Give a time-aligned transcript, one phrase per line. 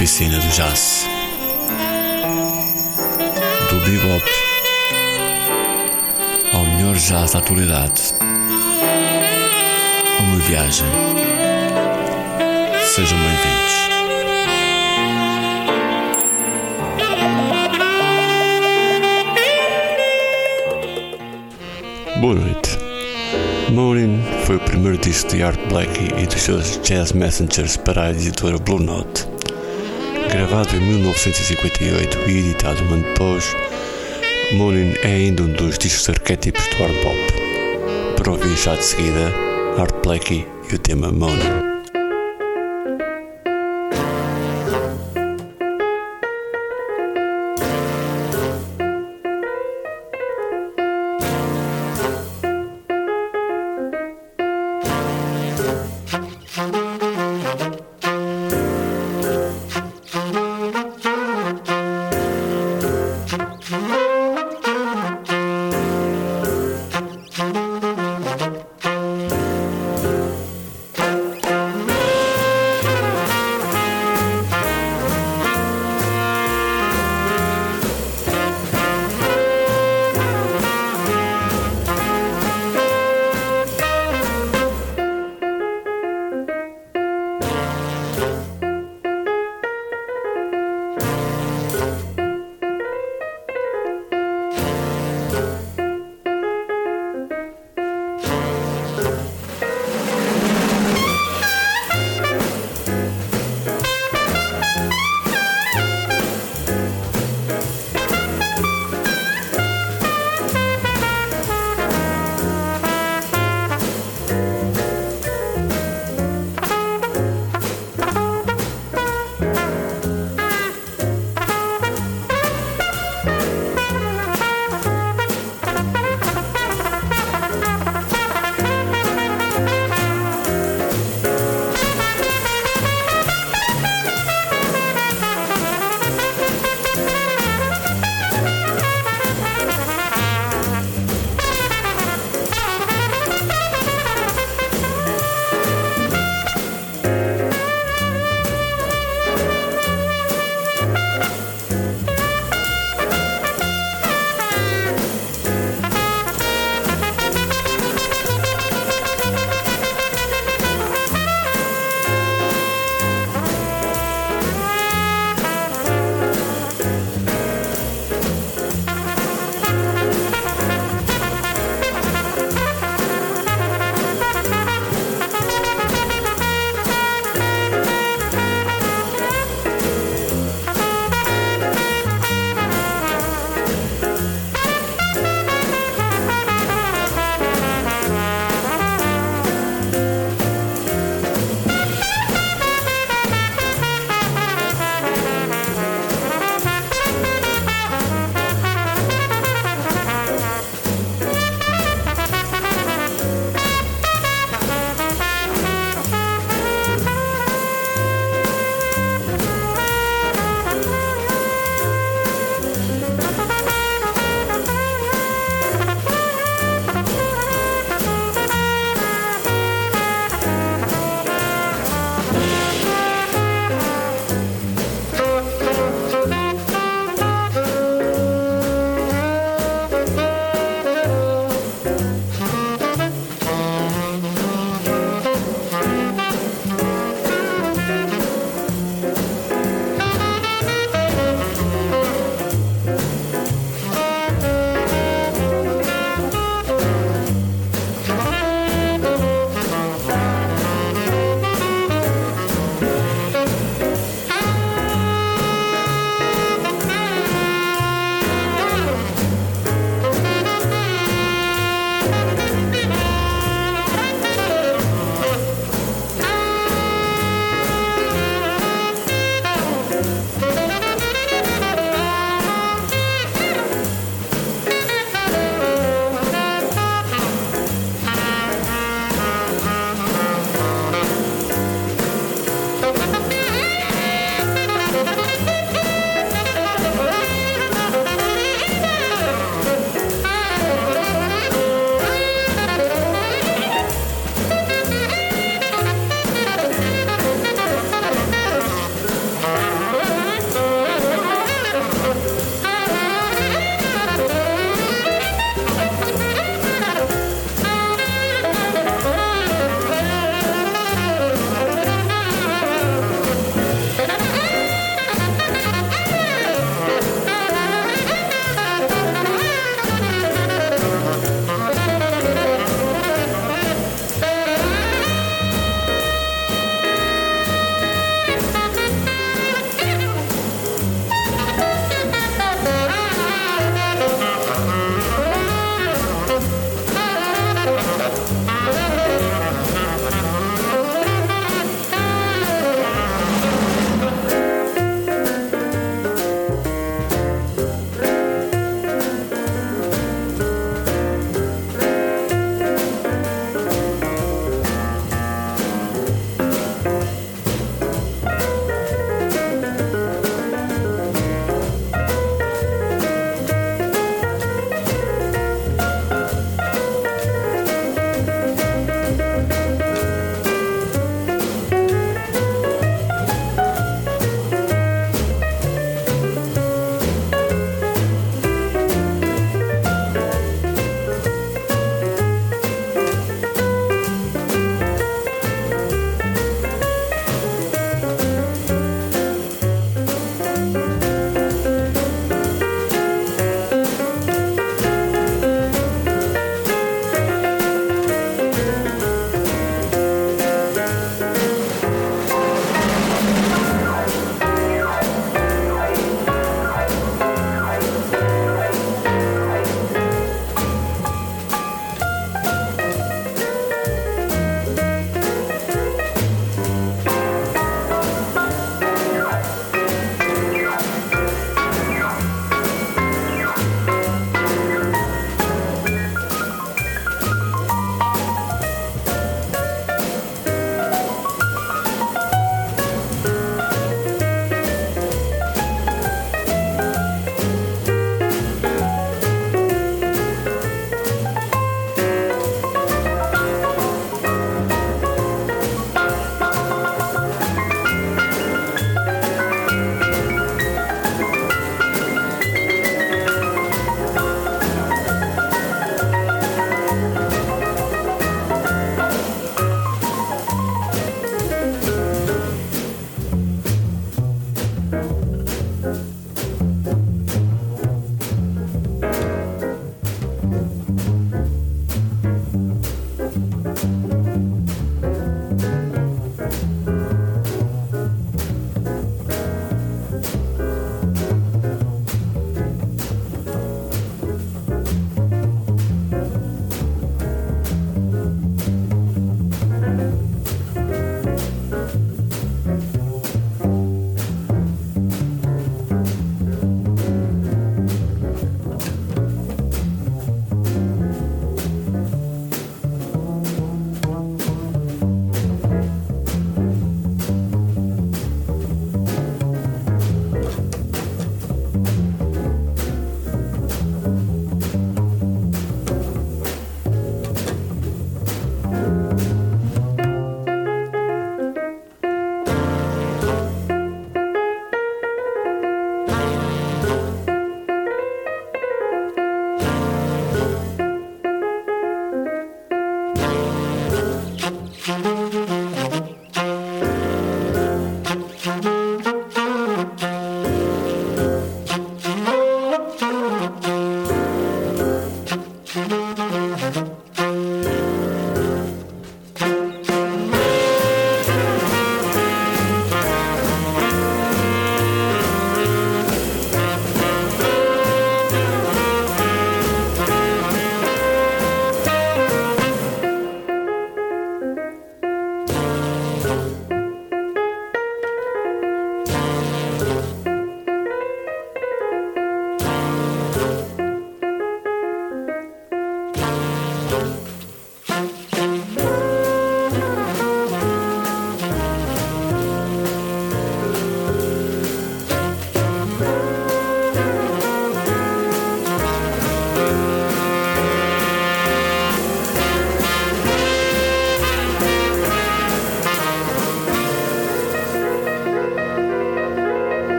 [0.00, 1.06] oficina do jazz.
[3.68, 4.24] Do bebop
[6.54, 8.14] ao melhor jazz da atualidade.
[10.20, 10.86] Uma viagem.
[12.94, 13.74] Sejam bem-vindos.
[22.20, 22.78] Boa noite.
[23.70, 28.10] Morning foi o primeiro disco de Art Blakey e dos seus Jazz Messengers para a
[28.12, 29.39] editora Blue Note.
[30.30, 33.56] Gravado em 1958 e editado um ano depois,
[34.52, 37.16] Morning é ainda um dos discos arquétipos do hard bop.
[38.16, 39.34] Para ouvir já de seguida,
[39.76, 41.69] Art Blakey e o tema Morning.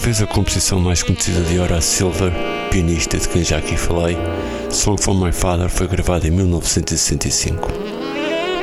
[0.00, 2.32] Talvez a composição mais conhecida de Horace Silver,
[2.70, 4.16] pianista de quem já aqui falei,
[4.70, 7.68] Song for My Father foi gravada em 1965.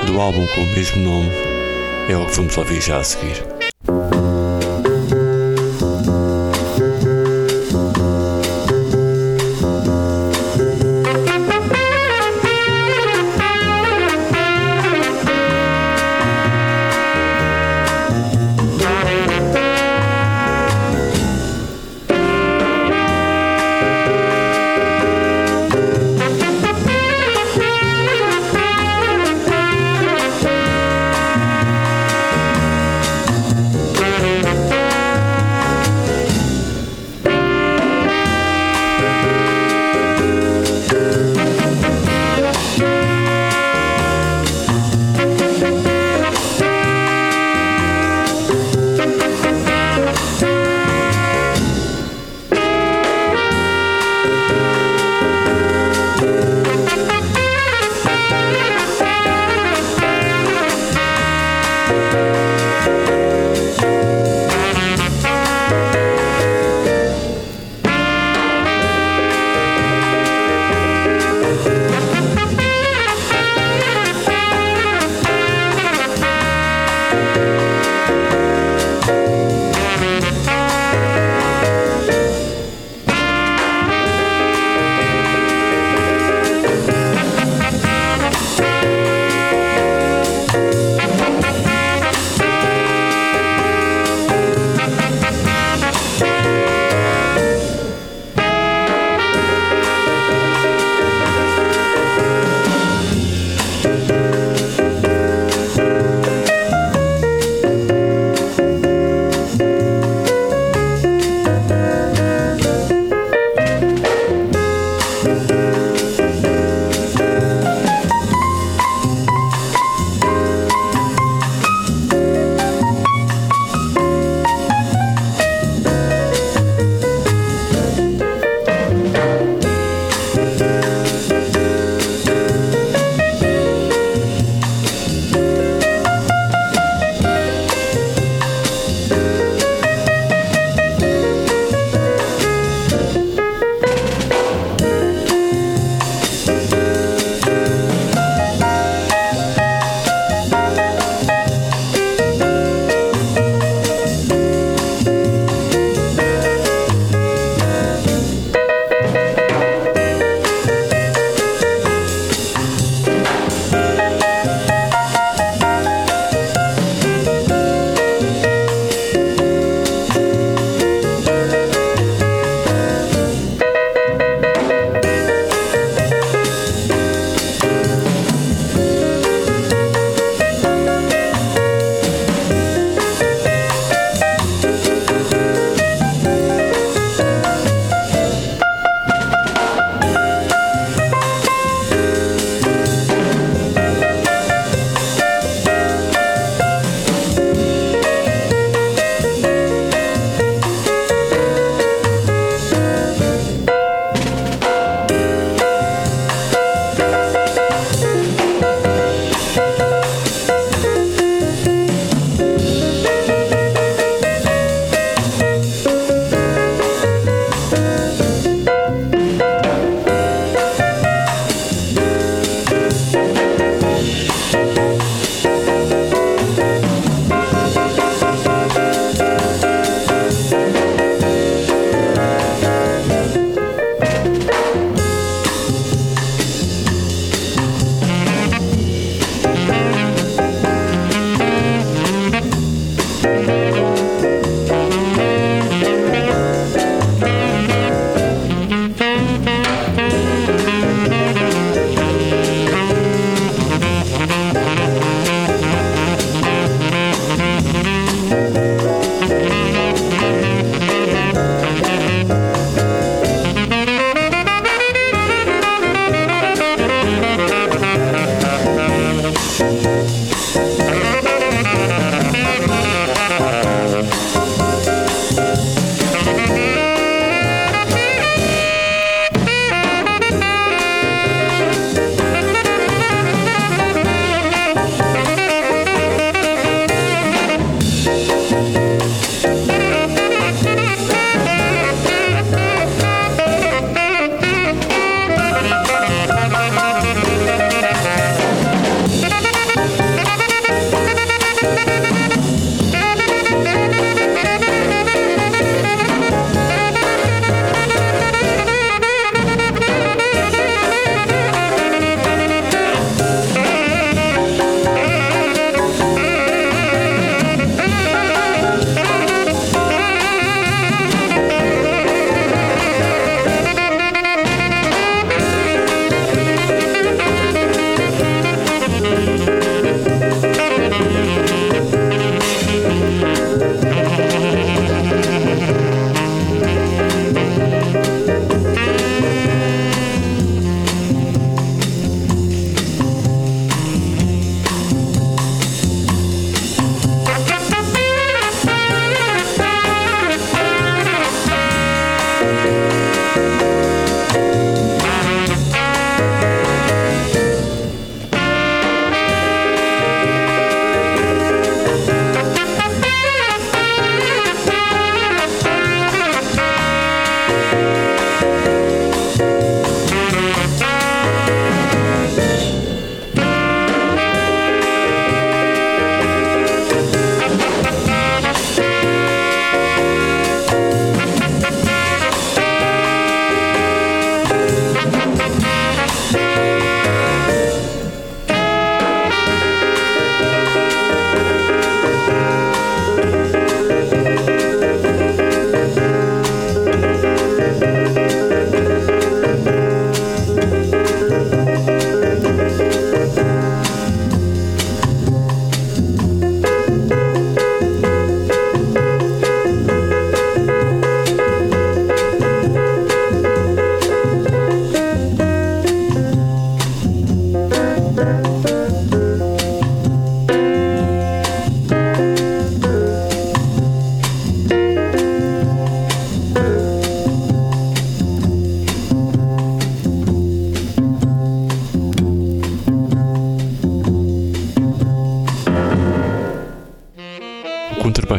[0.08, 1.30] Do álbum com o mesmo nome,
[2.10, 3.57] é o que vamos ouvir já a seguir.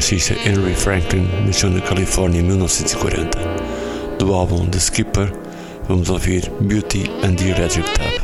[0.09, 3.39] Baixista Henry Franklin nasceu na Califórnia em 1940.
[4.19, 5.31] Do álbum The Skipper,
[5.87, 8.18] vamos ouvir Beauty and the Electric Tap.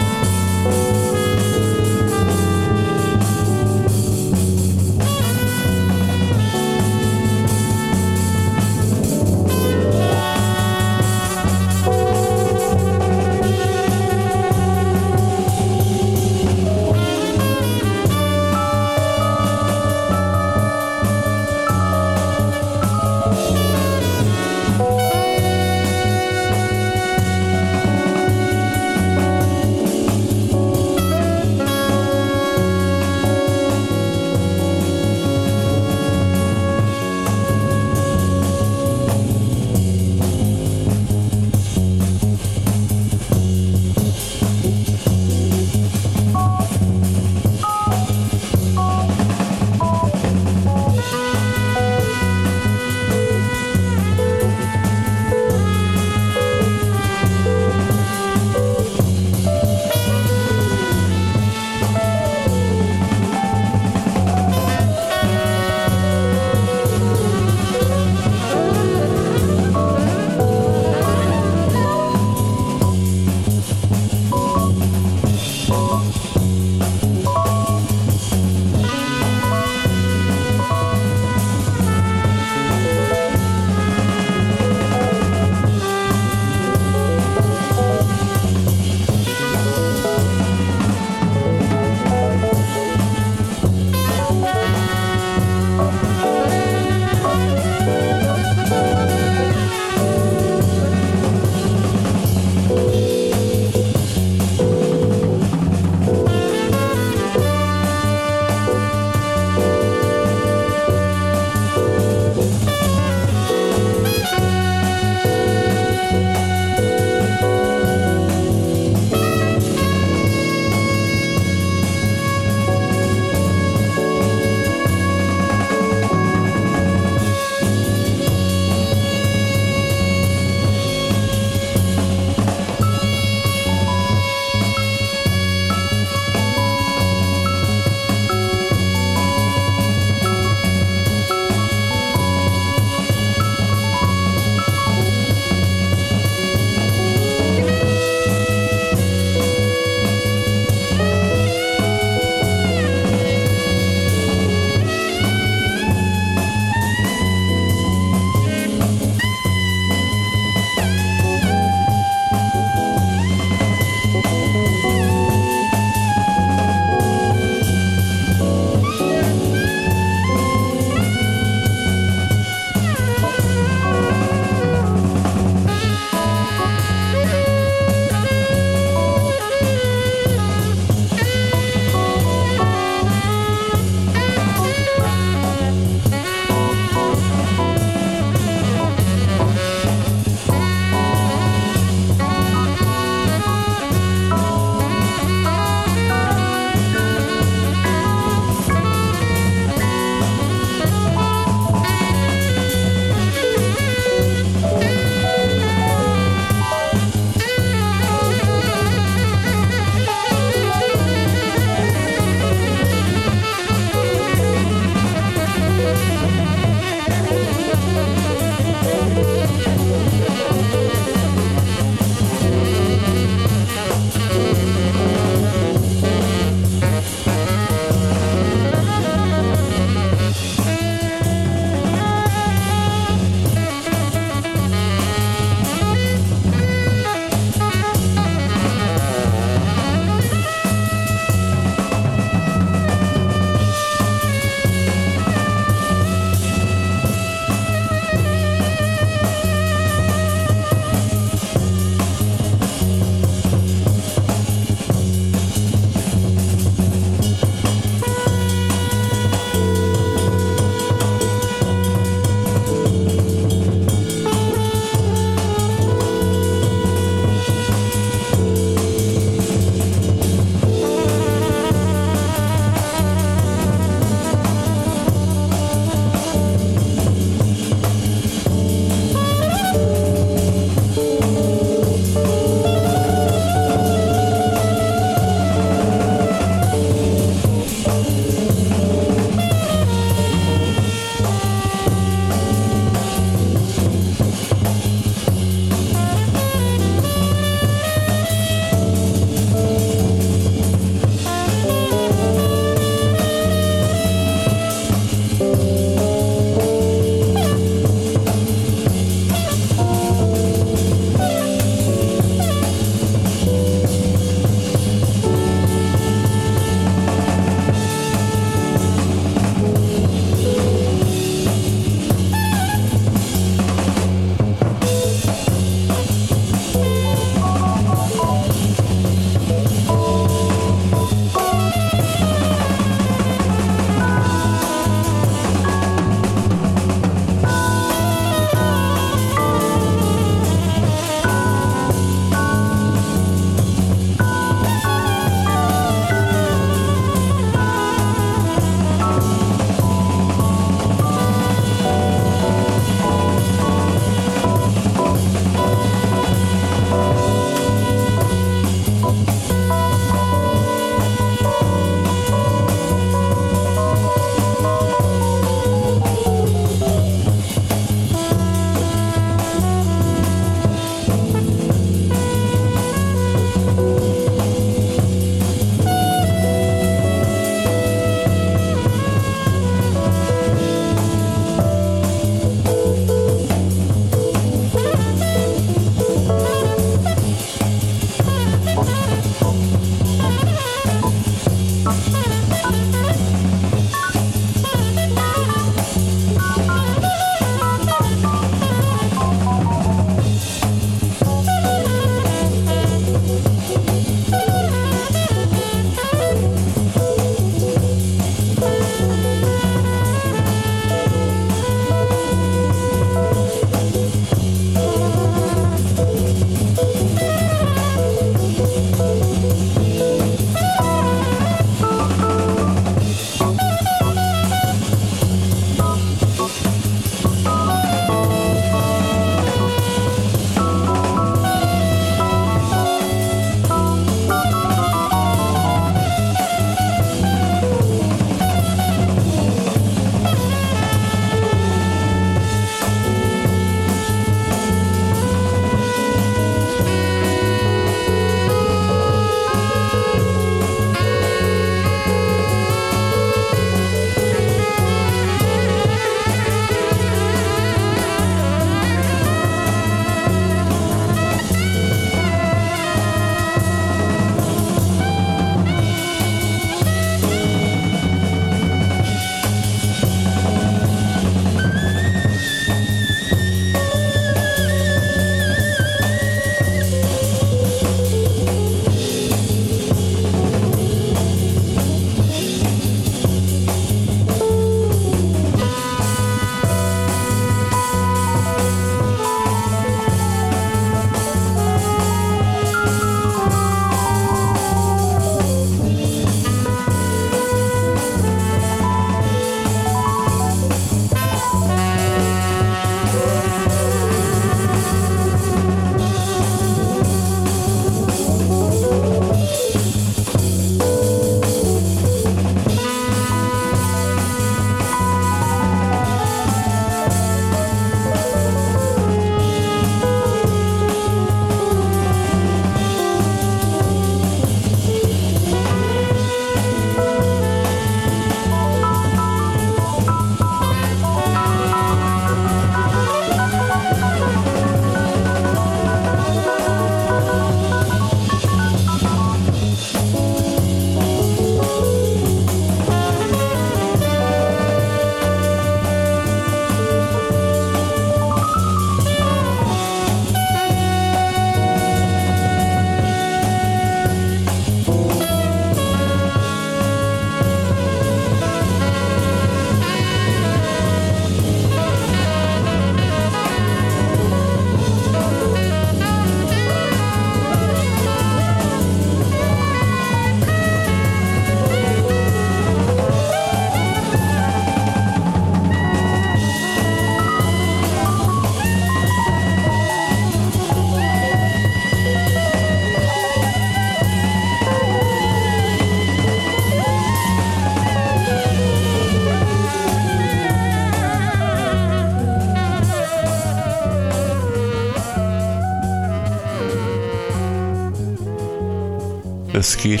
[599.72, 600.00] Seguir,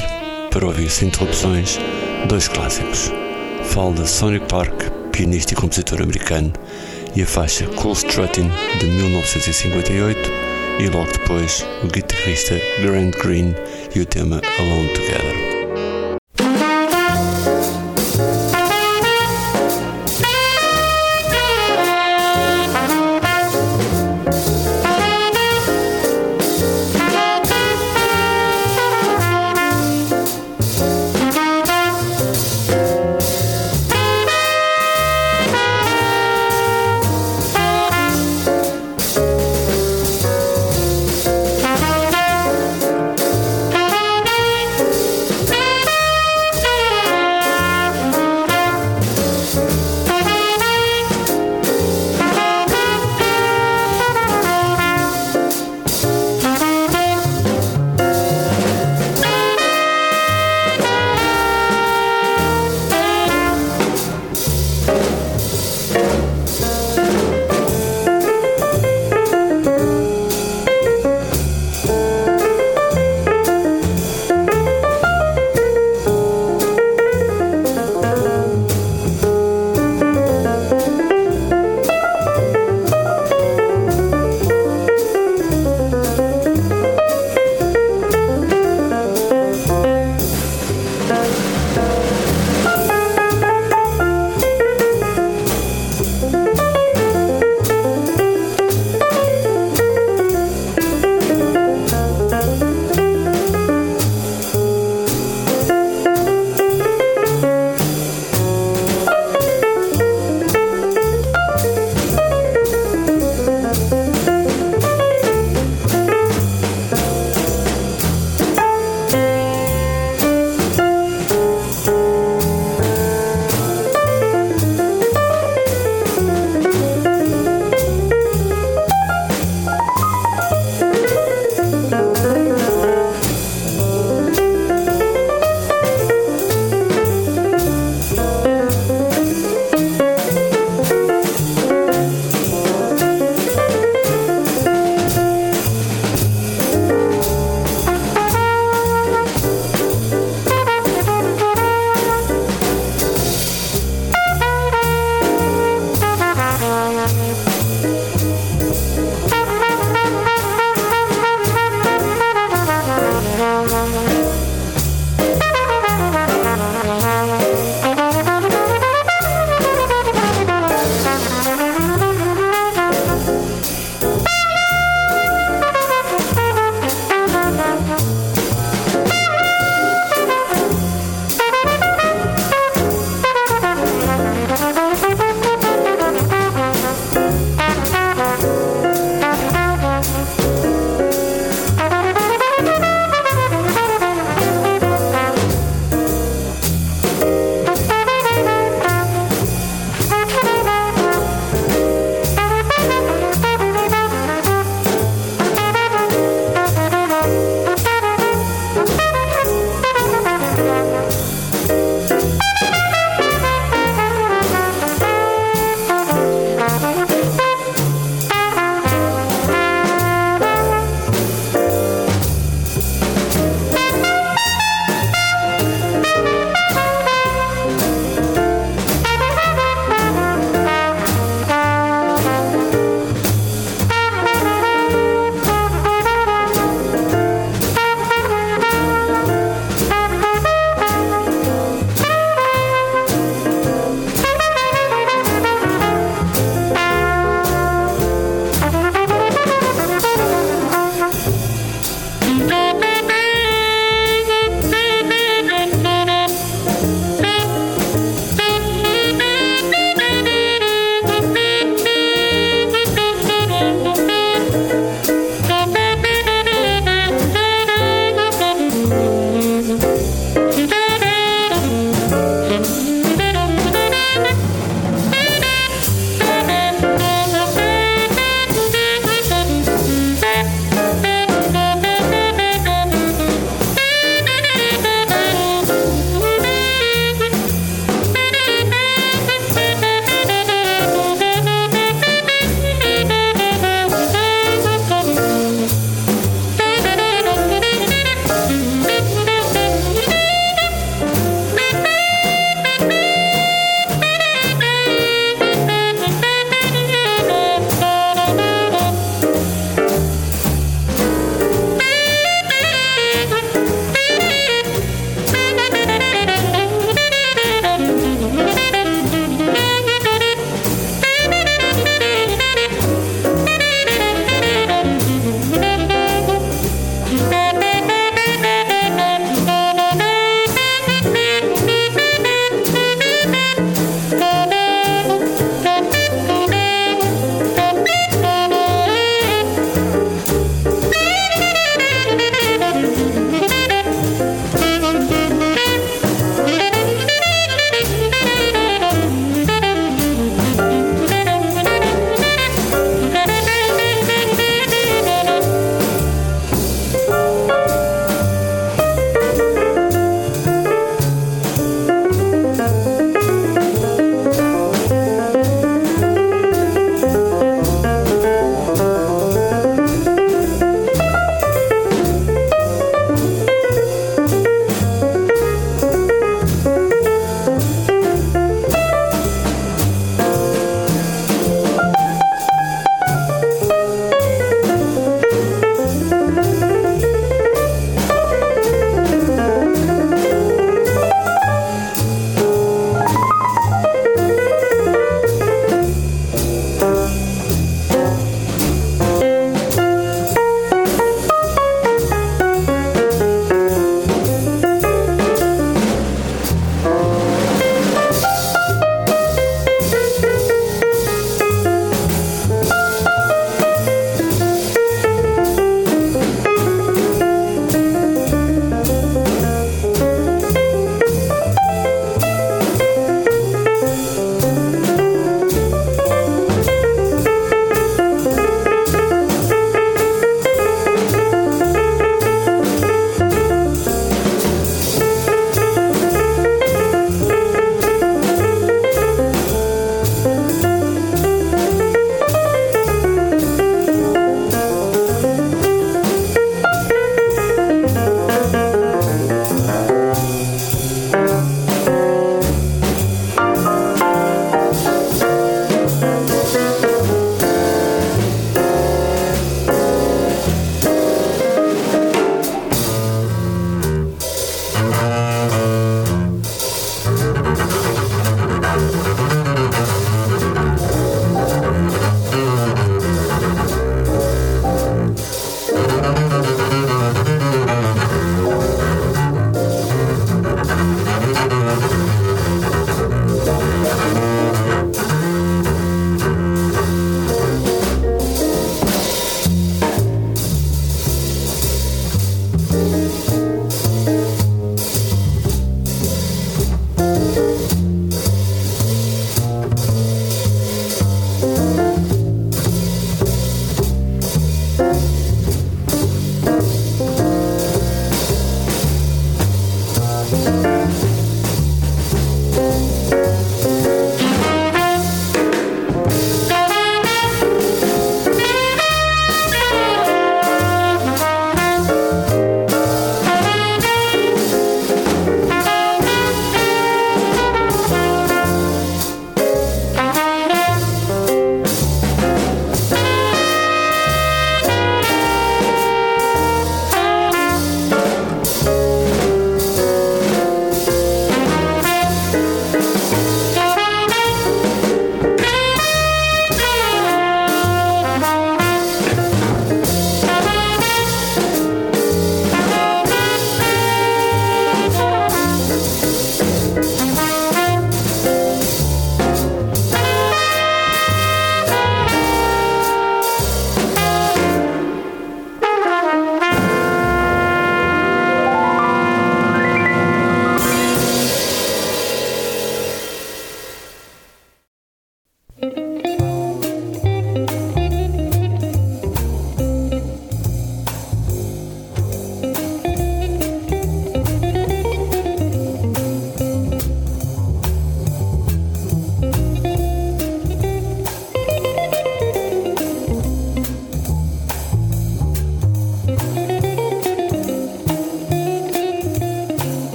[0.50, 1.78] para ouvir sem interrupções,
[2.28, 3.10] dois clássicos.
[3.64, 6.52] Falo da Sonic Park, pianista e compositor americano,
[7.16, 10.30] e a faixa Cool Strutting de 1958,
[10.78, 13.54] e logo depois o guitarrista Grant Green
[13.94, 15.51] e o tema Alone Together.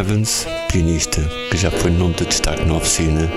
[0.00, 1.20] Evans, pianista,
[1.50, 3.30] que já foi nome de destaque na oficina,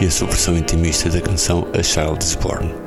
[0.00, 2.81] e a sua versão intimista da canção A Child is Born.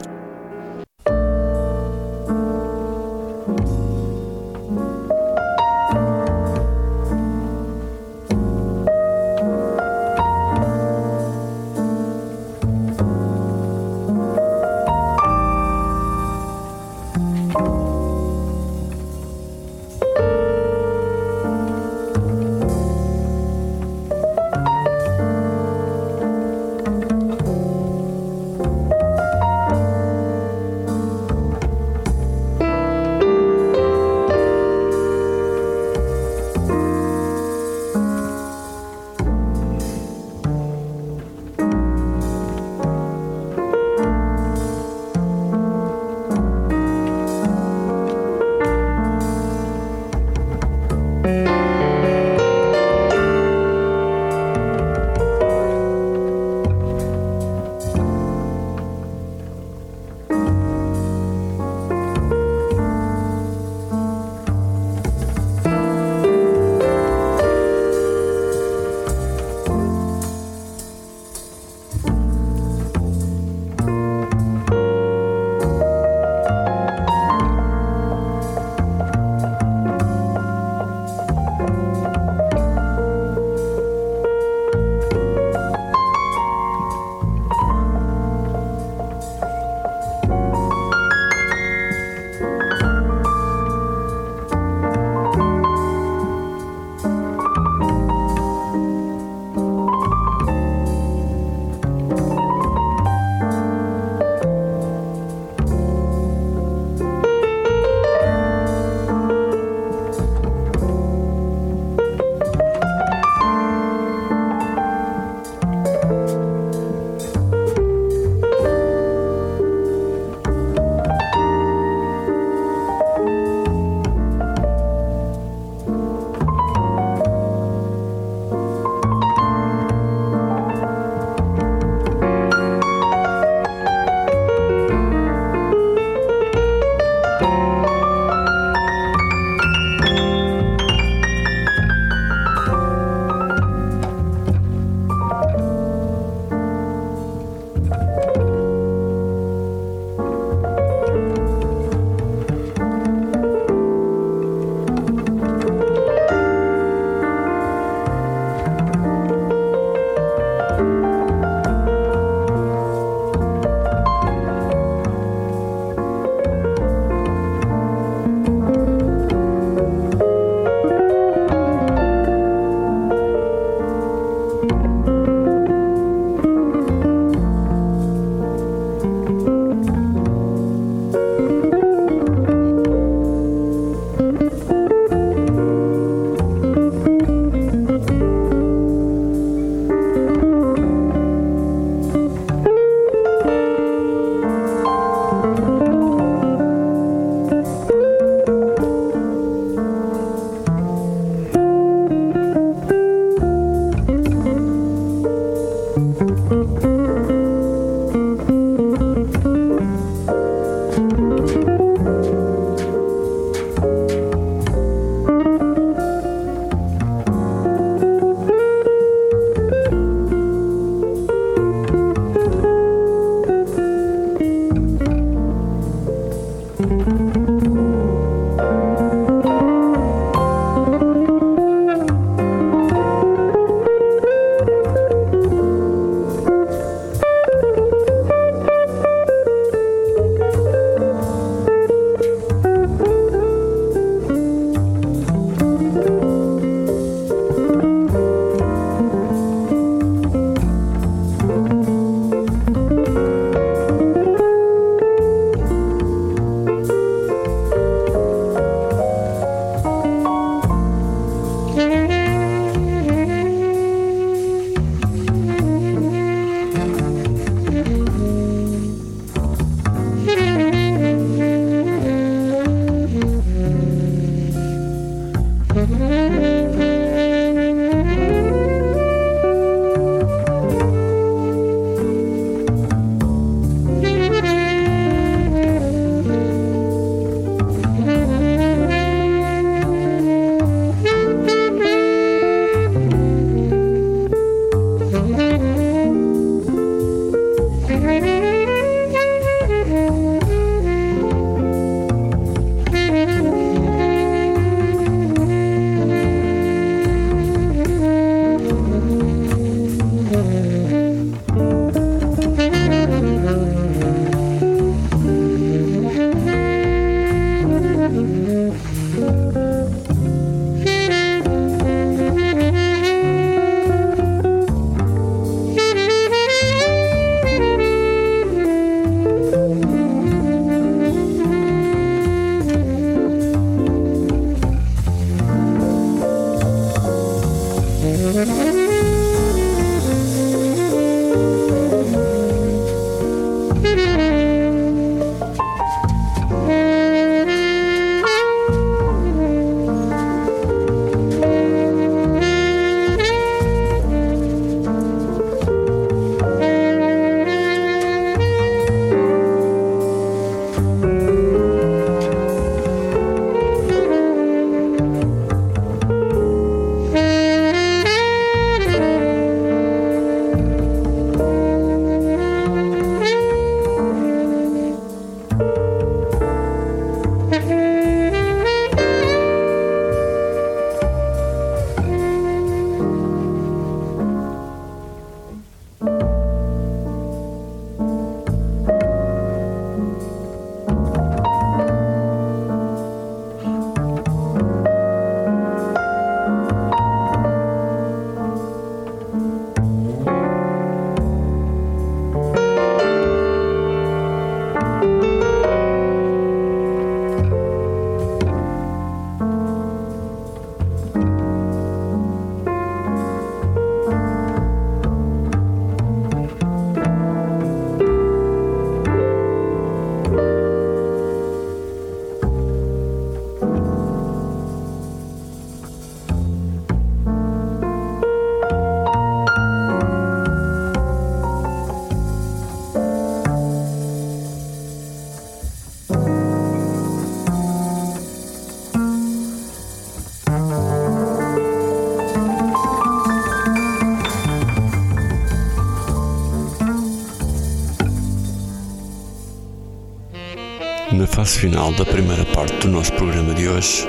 [451.66, 454.08] Final da primeira parte do nosso programa de hoje,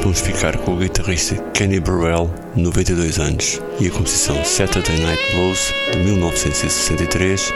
[0.00, 5.74] vamos ficar com o guitarrista Kenny Burrell, 92 anos, e a composição Saturday Night Blues,
[5.92, 7.52] de 1963,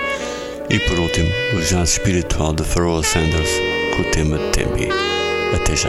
[0.69, 3.51] e por último, o jazz espiritual de Pharoah Sanders,
[3.97, 4.91] com o tema Tempe.
[5.55, 5.89] Até já!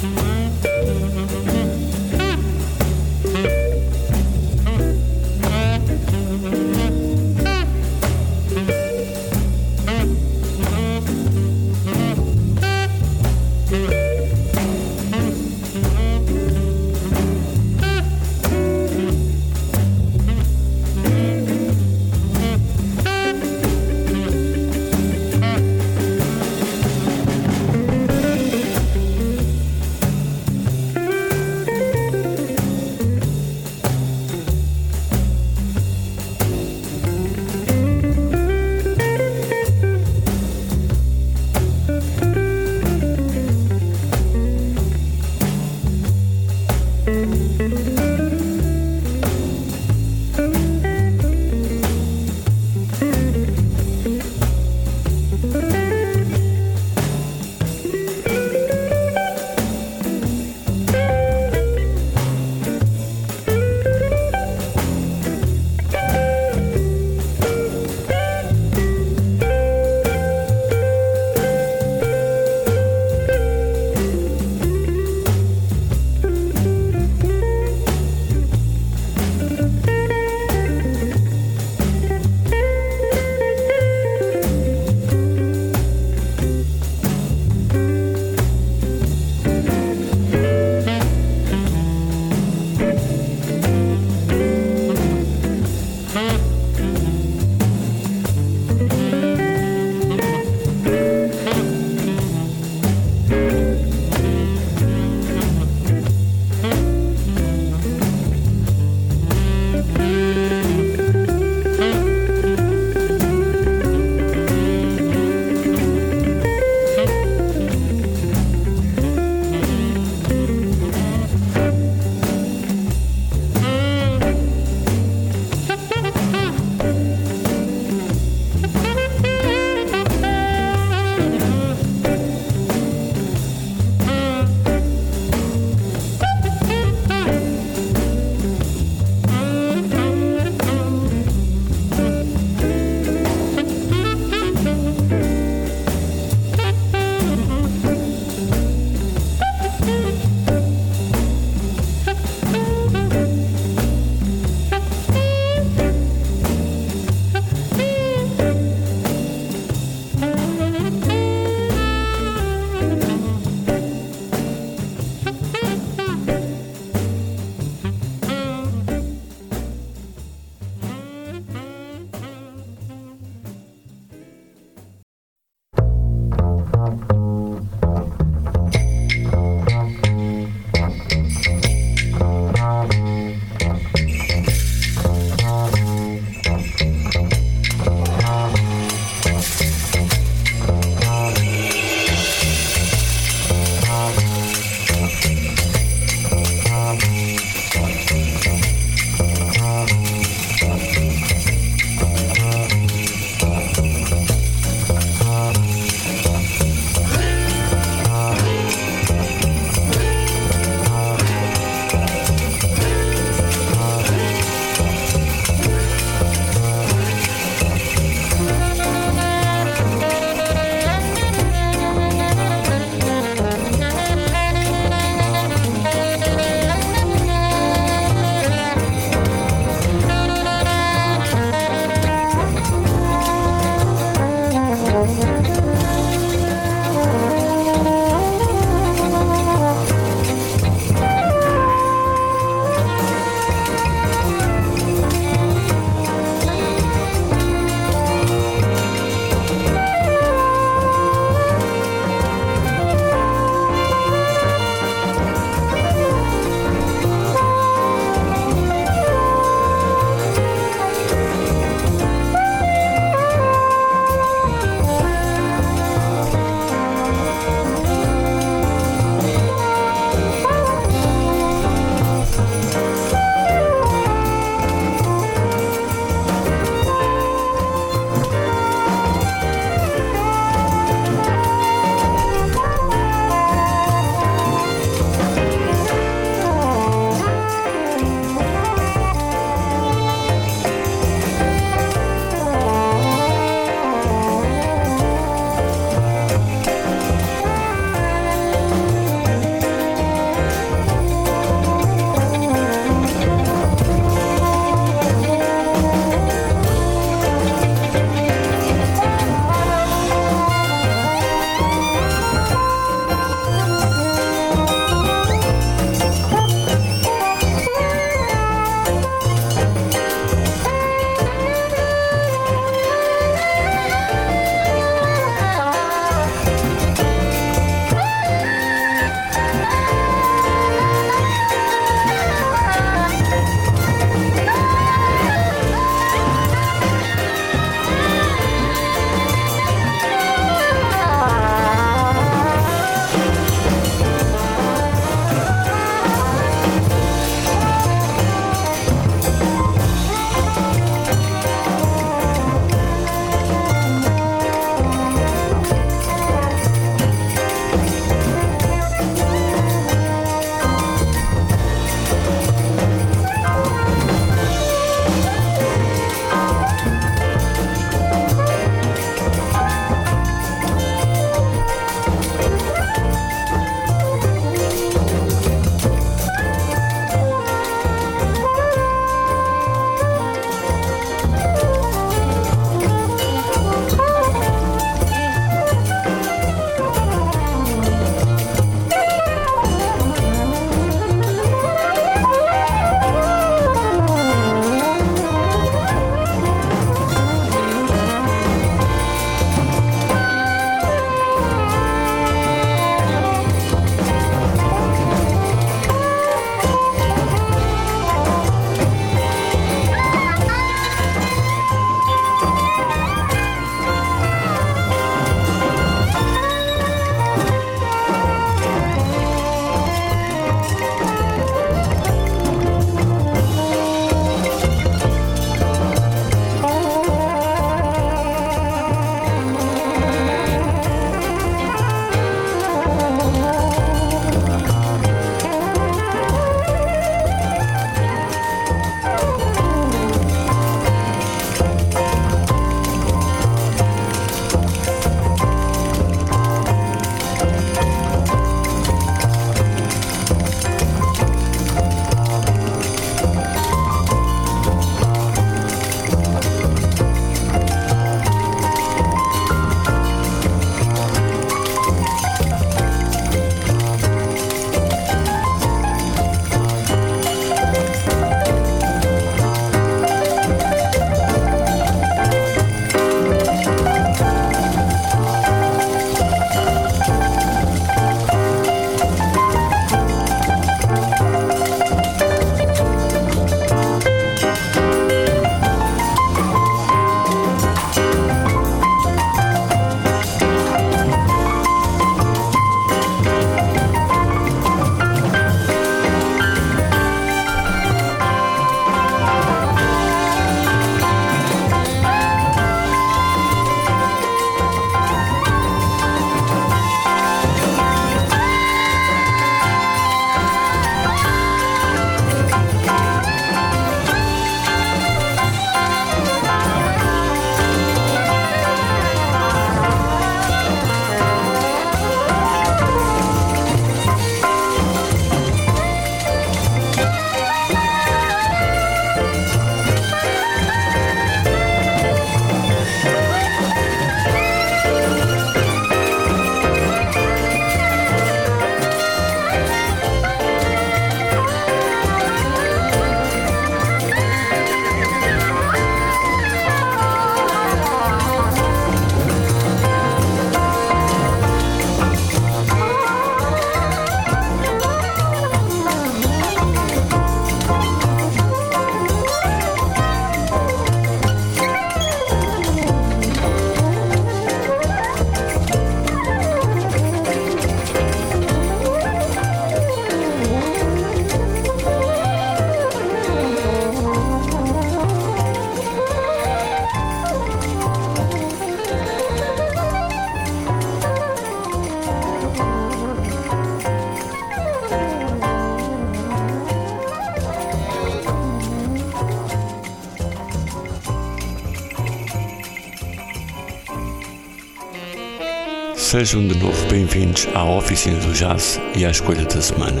[596.14, 600.00] Sejam de novo bem-vindos à Oficina do Jazz e à Escolha da Semana.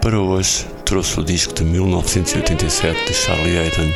[0.00, 3.92] Para hoje, trouxe o disco de 1987 de Charlie Hayden,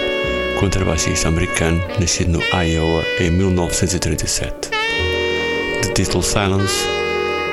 [0.59, 4.71] contrabaixista americano nascido no Iowa em 1937.
[5.83, 6.85] De título Silence,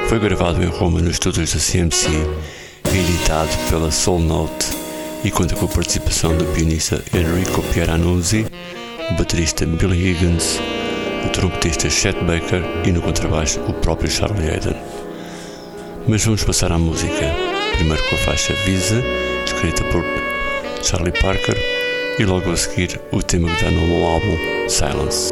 [0.09, 2.09] foi gravado em Roma nos estúdios da CMC
[2.91, 4.71] e editado pela Soul Note
[5.23, 8.47] e conta com a participação do pianista Enrico Pieranuzzi,
[9.11, 10.59] o baterista Billy Higgins,
[11.25, 14.75] o trompetista Chet Baker e no contrabaixo o próprio Charlie Hayden.
[16.07, 17.33] Mas vamos passar à música,
[17.73, 19.03] primeiro com a faixa Visa,
[19.45, 20.03] escrita por
[20.83, 21.57] Charlie Parker,
[22.19, 24.37] e logo a seguir o tema que dá nome ao álbum,
[24.69, 25.31] Silence.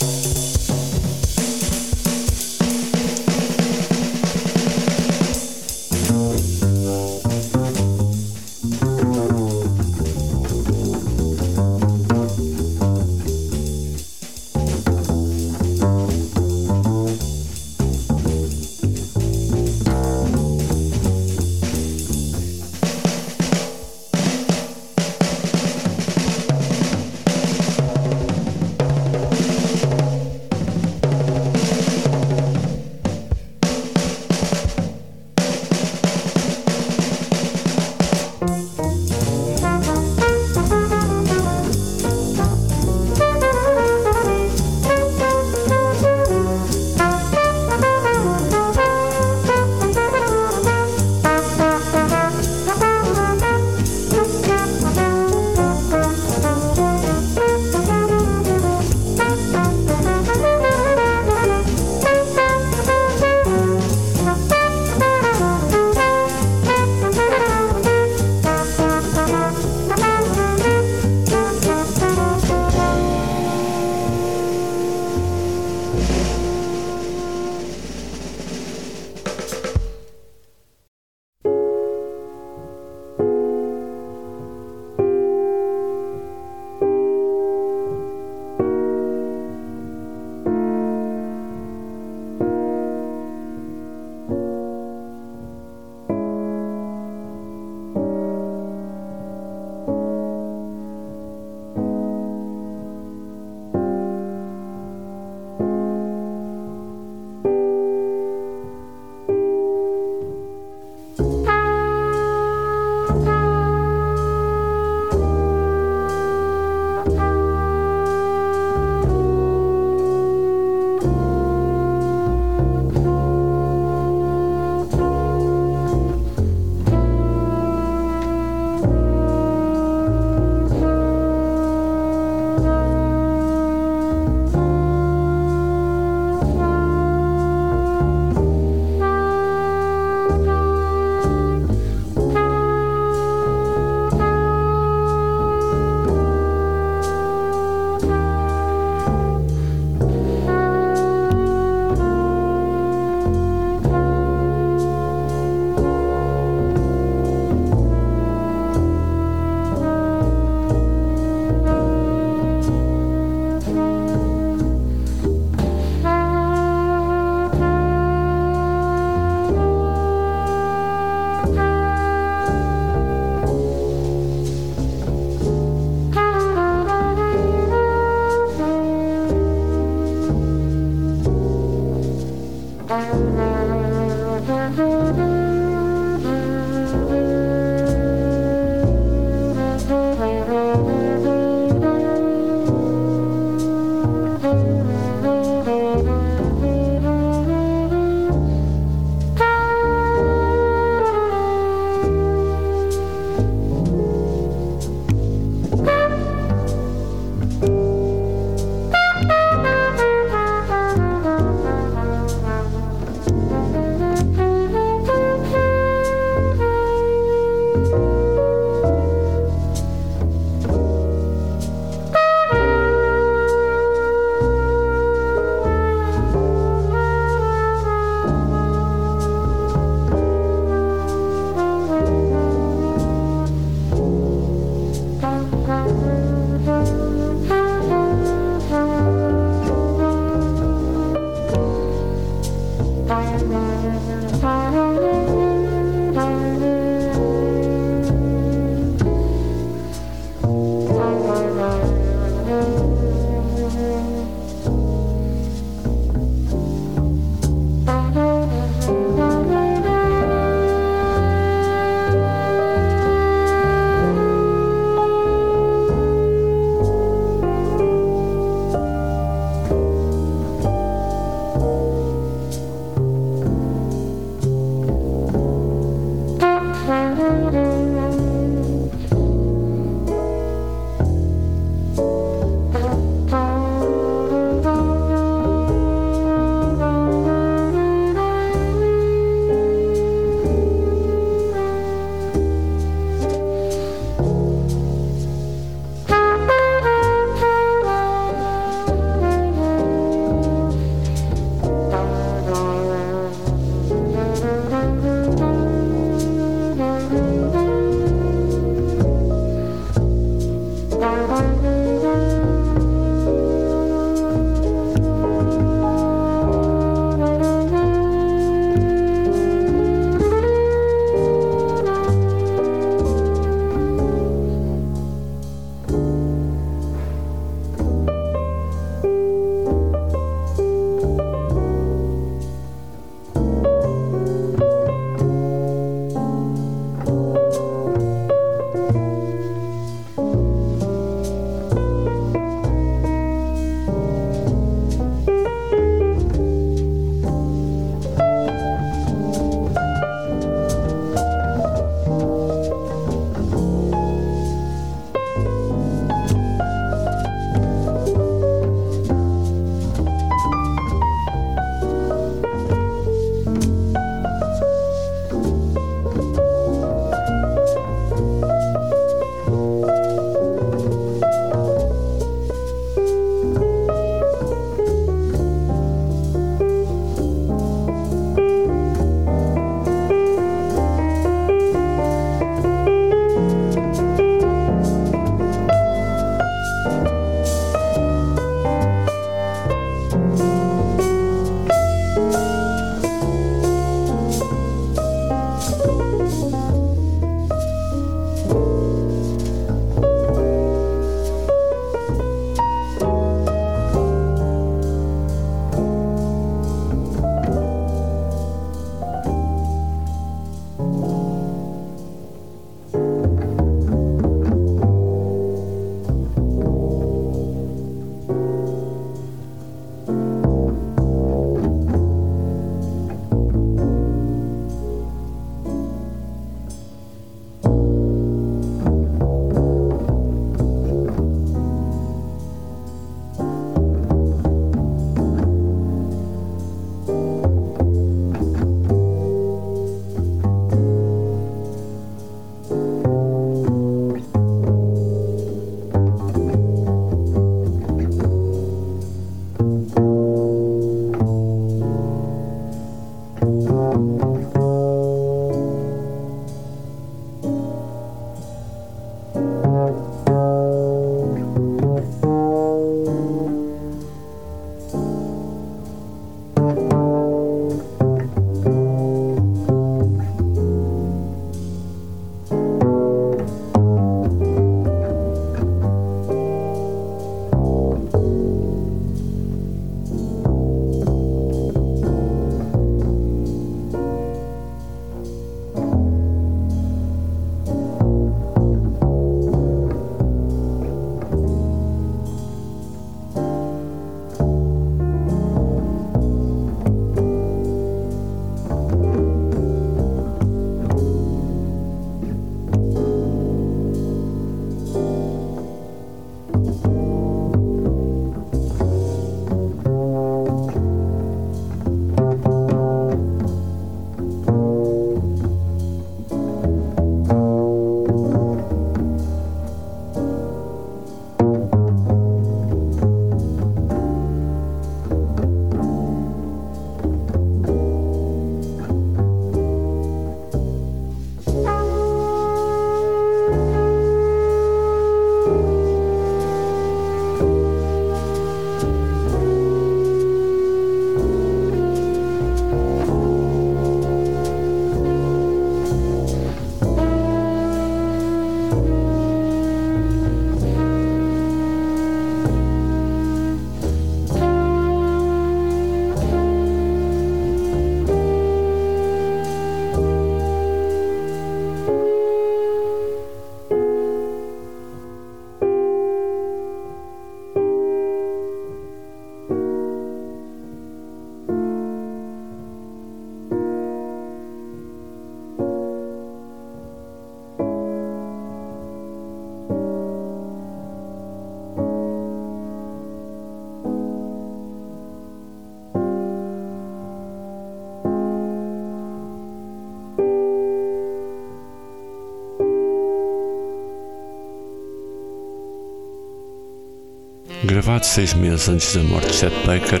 [597.84, 600.00] Gravado seis meses antes da morte de Chet Baker,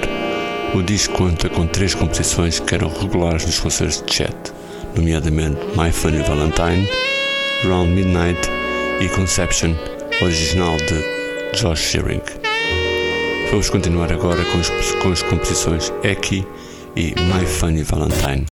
[0.74, 4.34] o disco conta com três composições que eram regulares nos concertos de Chet,
[4.96, 6.88] nomeadamente My Funny Valentine,
[7.64, 8.40] Round Midnight
[9.02, 9.74] e Conception,
[10.22, 12.22] original de Josh Shearing.
[13.50, 16.42] Vamos continuar agora com, com as composições Eki
[16.96, 18.46] e My Funny Valentine.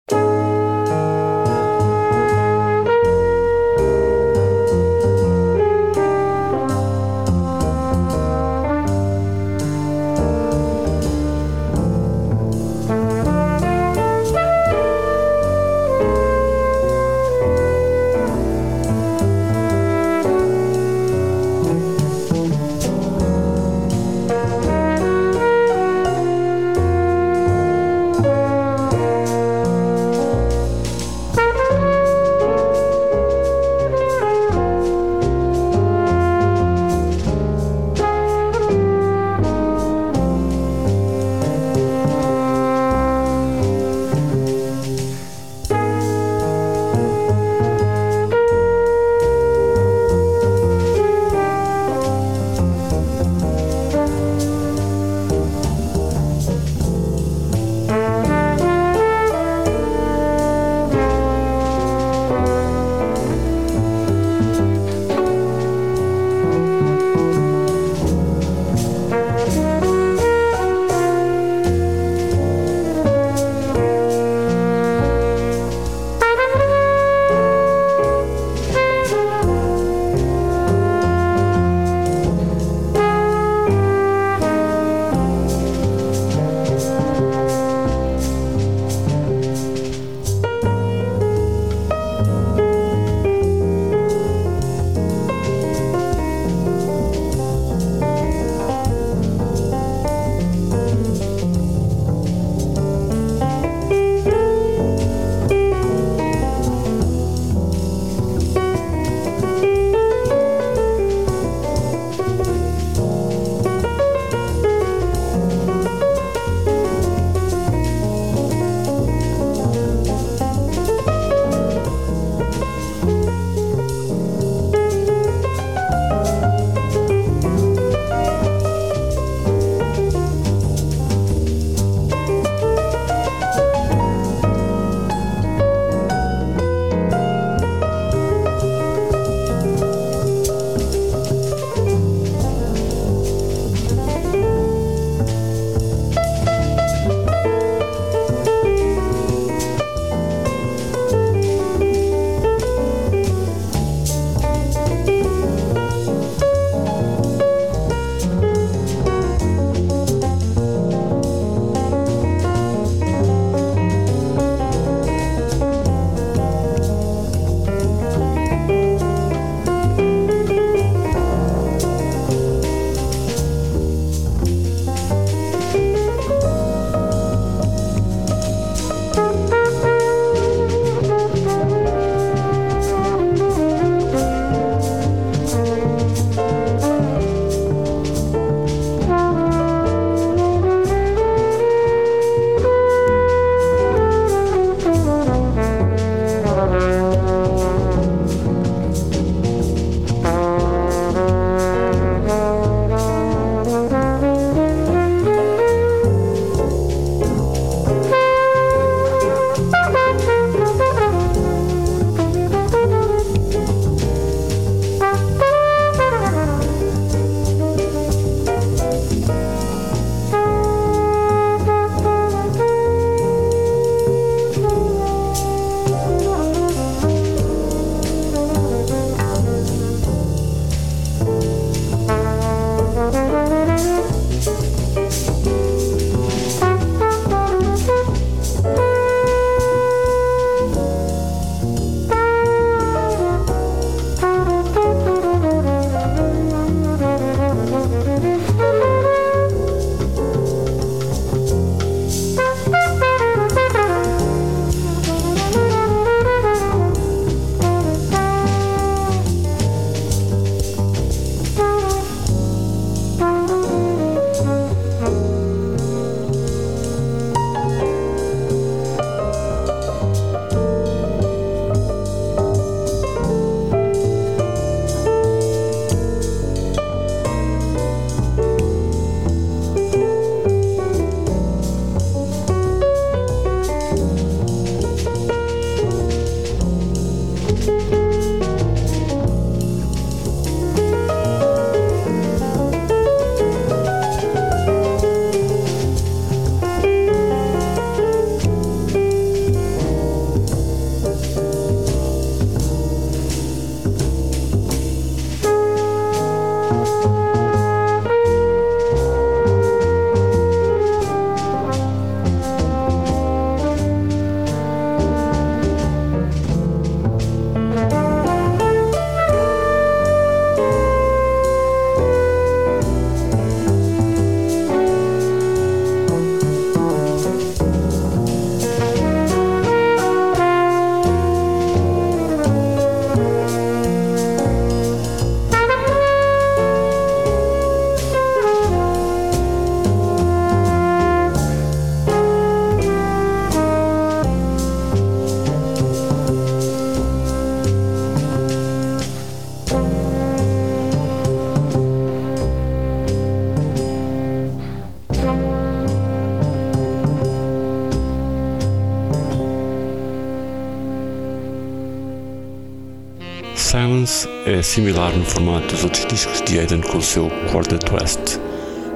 [364.72, 368.40] Similar no formato dos outros discos de Aidan com o seu Quartet West,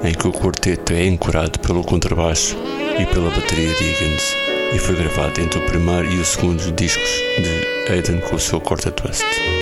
[0.02, 2.56] em que o quarteto é ancorado pelo contrabaixo
[2.98, 4.36] e pela bateria de Higgins,
[4.74, 8.58] e foi gravado entre o primeiro e o segundo discos de Aidan com o seu
[8.58, 9.55] Quartet West.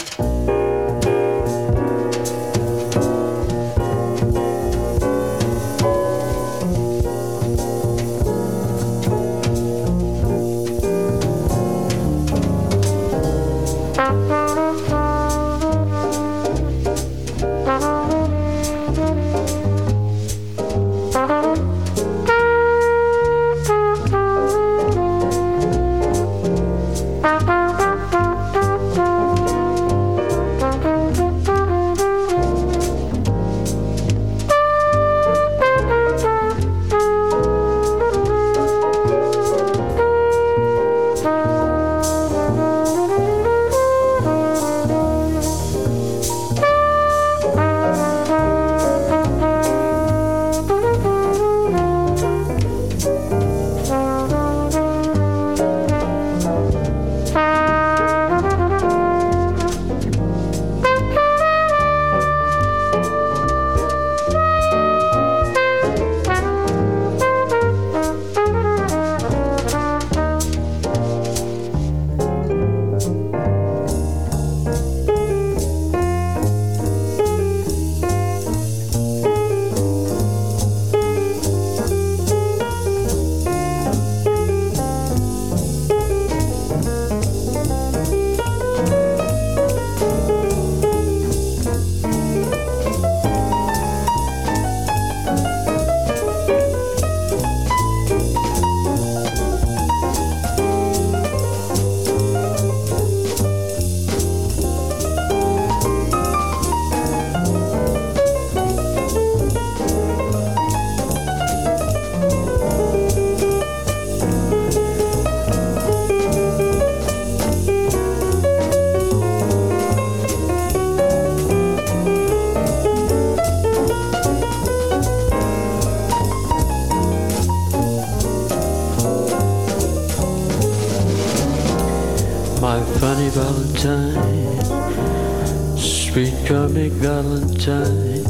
[137.00, 138.24] Valentine.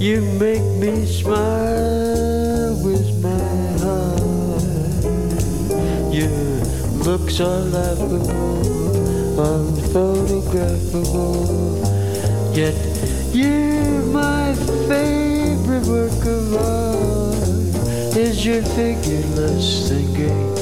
[0.00, 3.28] You make me smile with my
[3.82, 4.22] heart.
[6.12, 6.30] Your
[7.04, 8.62] looks are laughable,
[9.36, 11.46] unphotographable.
[12.56, 12.74] Yet
[13.34, 14.54] you're my
[14.88, 17.36] favorite work of art.
[18.16, 20.58] Is your figure less than Greek?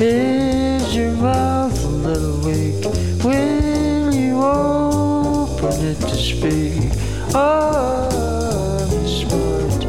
[0.00, 2.84] Is your mouth a little weak
[3.22, 3.53] when?
[5.64, 6.92] Wanted to speak.
[7.34, 9.80] I'm smart,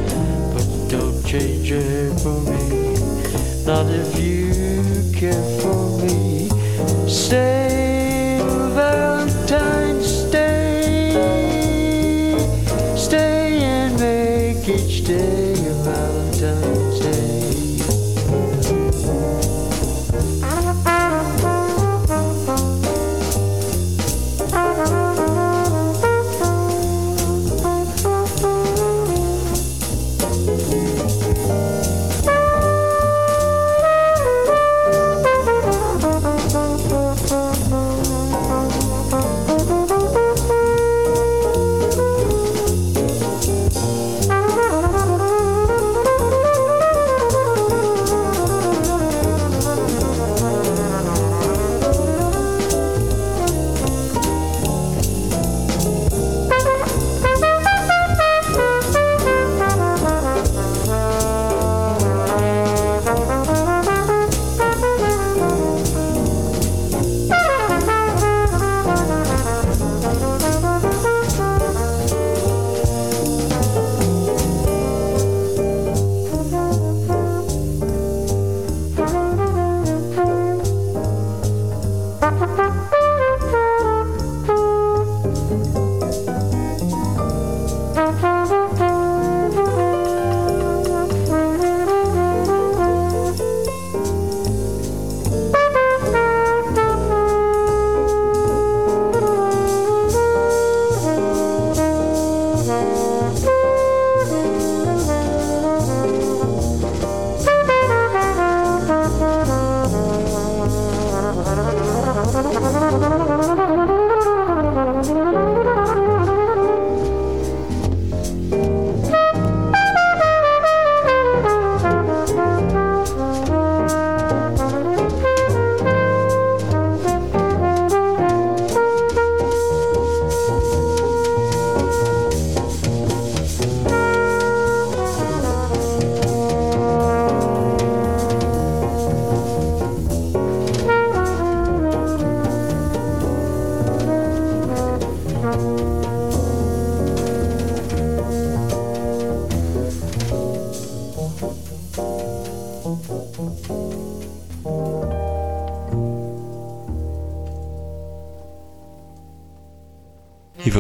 [0.53, 2.95] but don't change hair for me.
[3.65, 6.49] Not if you care for me.
[7.09, 7.64] Stay,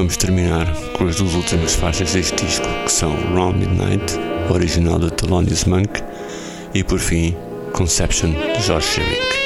[0.05, 4.19] vamos terminar com as duas últimas faixas deste disco, que são Round Midnight,
[4.51, 5.99] original de Thelonious Monk,
[6.75, 7.35] e por fim
[7.73, 9.44] Conception de George Shearing.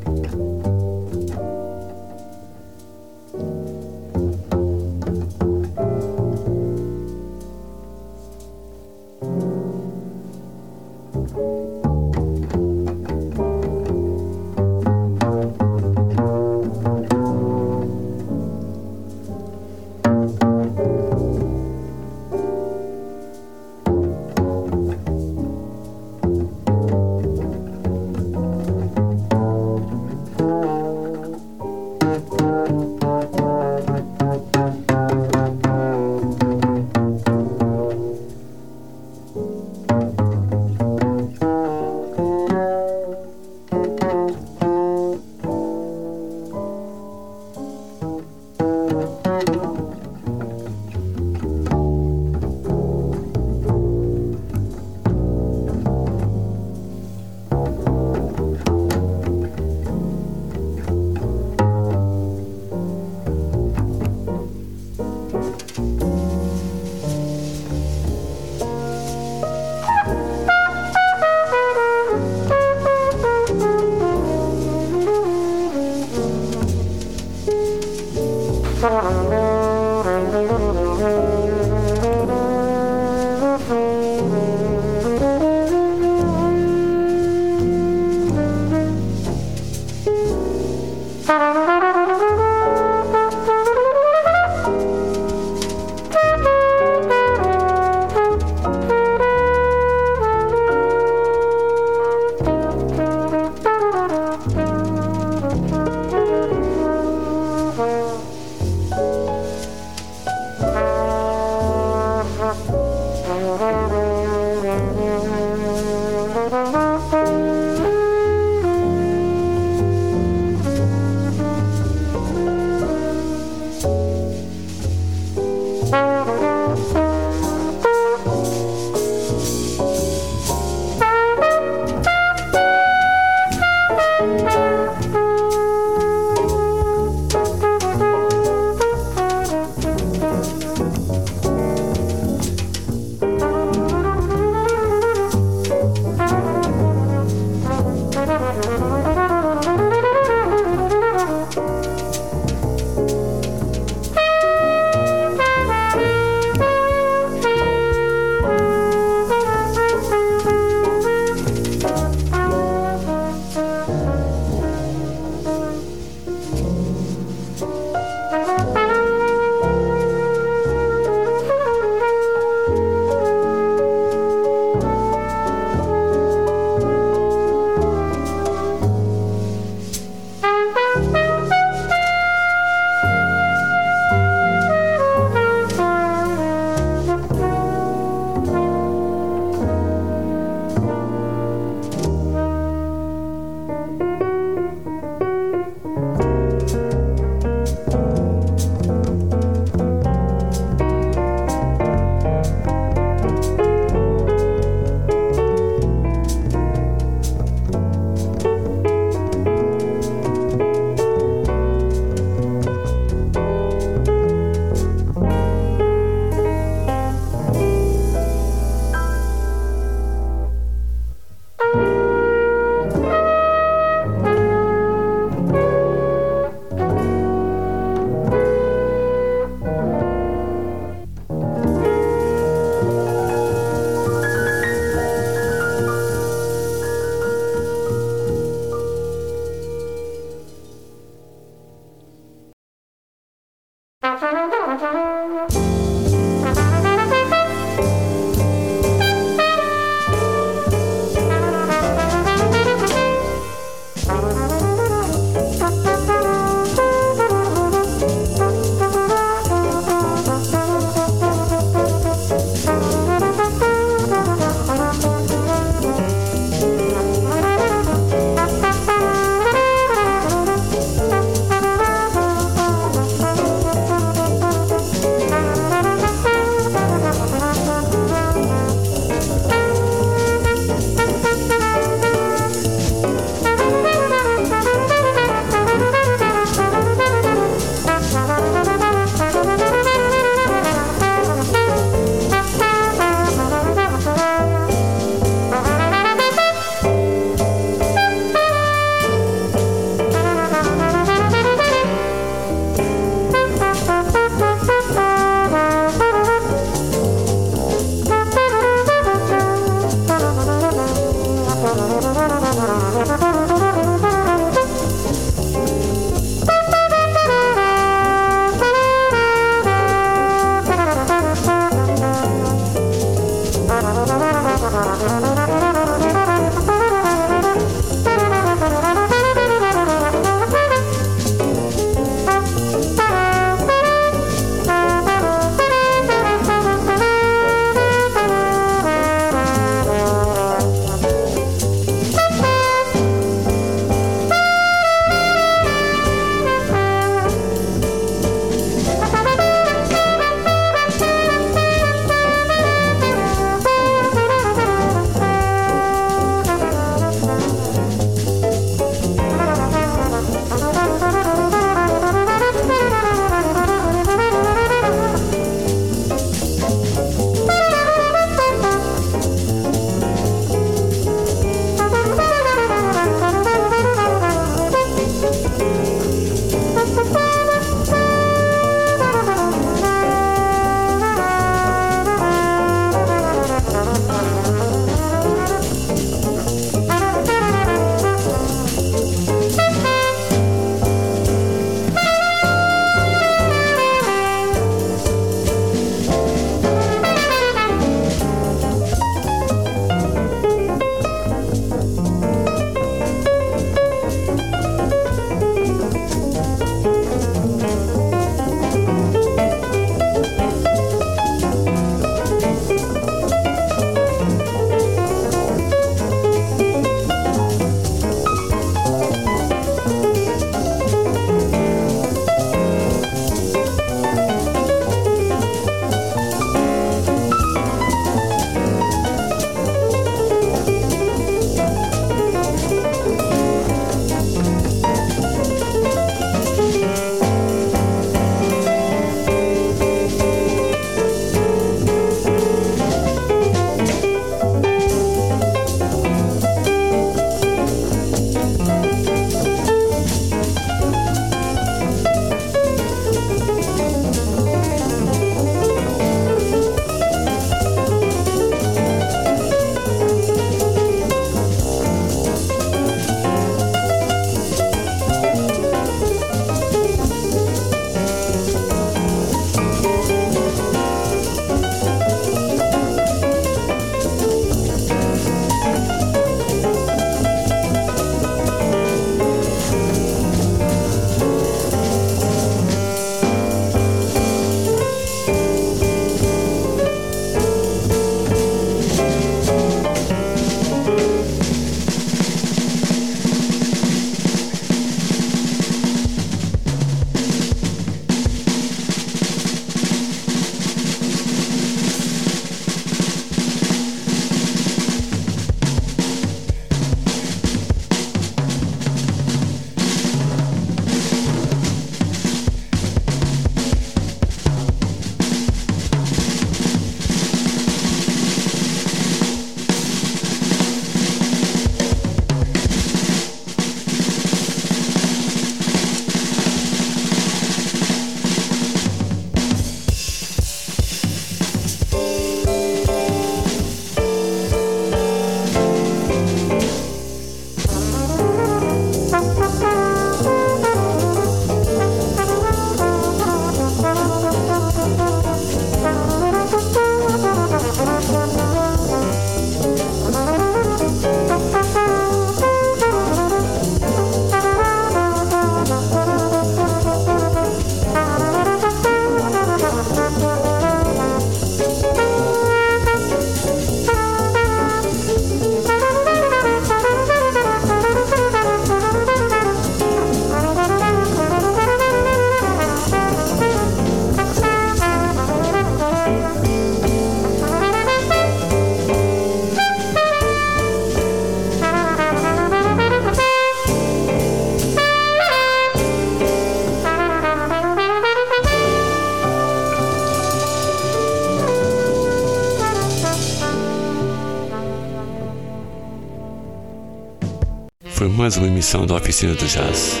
[598.22, 600.00] Mais uma emissão da Oficina do Jazz.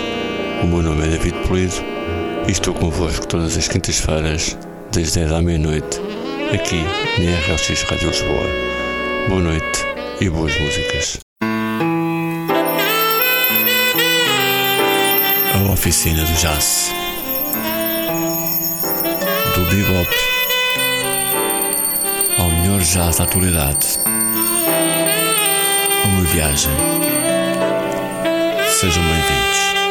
[0.62, 1.74] O meu nome é David Polido
[2.46, 4.56] e estou convosco todas as quintas-feiras,
[4.92, 6.00] das 10 à meia-noite,
[6.54, 6.84] aqui
[7.18, 8.46] na RLX Rádio Lisboa.
[9.28, 9.84] Boa noite
[10.20, 11.18] e boas músicas.
[15.52, 16.92] A Oficina do Jazz.
[19.56, 20.14] Do bebop
[22.38, 23.98] ao melhor jazz da atualidade.
[26.04, 27.11] Uma viagem.
[28.82, 29.81] Sejam bem-vindos.